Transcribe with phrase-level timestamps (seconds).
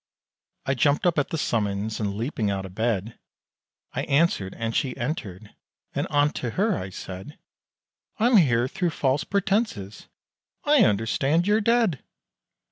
[0.65, 3.19] I jumped up at the summons, and leaping out of bed,
[3.93, 5.53] I answered, and she entered,
[5.93, 7.37] and unto her I said,
[8.17, 10.07] "I'm here thro' false pretences;
[10.63, 12.03] I understand you're dead!"